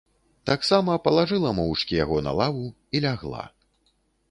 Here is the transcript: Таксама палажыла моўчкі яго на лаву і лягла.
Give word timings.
Таксама 0.49 0.95
палажыла 1.07 1.51
моўчкі 1.59 1.93
яго 2.03 2.17
на 2.29 2.35
лаву 2.41 2.65
і 2.97 3.05
лягла. 3.07 3.47